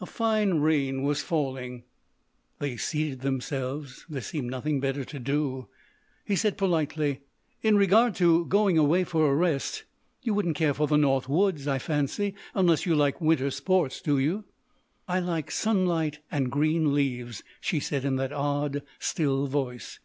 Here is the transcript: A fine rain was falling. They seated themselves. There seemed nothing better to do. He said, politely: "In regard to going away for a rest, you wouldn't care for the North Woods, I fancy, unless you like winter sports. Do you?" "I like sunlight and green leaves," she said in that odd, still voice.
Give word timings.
A 0.00 0.06
fine 0.06 0.60
rain 0.60 1.02
was 1.02 1.24
falling. 1.24 1.82
They 2.60 2.76
seated 2.76 3.22
themselves. 3.22 4.06
There 4.08 4.20
seemed 4.22 4.48
nothing 4.48 4.78
better 4.78 5.04
to 5.04 5.18
do. 5.18 5.66
He 6.24 6.36
said, 6.36 6.56
politely: 6.56 7.22
"In 7.62 7.76
regard 7.76 8.14
to 8.14 8.44
going 8.44 8.78
away 8.78 9.02
for 9.02 9.28
a 9.28 9.34
rest, 9.34 9.82
you 10.22 10.34
wouldn't 10.34 10.54
care 10.54 10.72
for 10.72 10.86
the 10.86 10.96
North 10.96 11.28
Woods, 11.28 11.66
I 11.66 11.80
fancy, 11.80 12.36
unless 12.54 12.86
you 12.86 12.94
like 12.94 13.20
winter 13.20 13.50
sports. 13.50 14.00
Do 14.00 14.20
you?" 14.20 14.44
"I 15.08 15.18
like 15.18 15.50
sunlight 15.50 16.20
and 16.30 16.48
green 16.52 16.94
leaves," 16.94 17.42
she 17.60 17.80
said 17.80 18.04
in 18.04 18.14
that 18.14 18.32
odd, 18.32 18.82
still 19.00 19.48
voice. 19.48 19.98